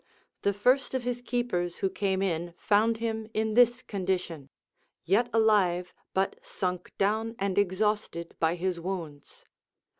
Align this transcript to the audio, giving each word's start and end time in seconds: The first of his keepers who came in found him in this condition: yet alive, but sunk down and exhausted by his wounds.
The 0.41 0.51
first 0.51 0.95
of 0.95 1.03
his 1.03 1.21
keepers 1.21 1.75
who 1.77 1.87
came 1.91 2.23
in 2.23 2.55
found 2.57 2.97
him 2.97 3.29
in 3.35 3.53
this 3.53 3.83
condition: 3.83 4.49
yet 5.05 5.29
alive, 5.31 5.93
but 6.15 6.43
sunk 6.43 6.91
down 6.97 7.35
and 7.37 7.55
exhausted 7.55 8.35
by 8.39 8.55
his 8.55 8.79
wounds. 8.79 9.45